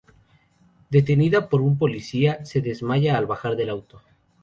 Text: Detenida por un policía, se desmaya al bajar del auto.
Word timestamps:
Detenida 0.89 1.47
por 1.47 1.61
un 1.61 1.77
policía, 1.77 2.43
se 2.43 2.59
desmaya 2.61 3.19
al 3.19 3.27
bajar 3.27 3.55
del 3.55 3.69
auto. 3.69 4.01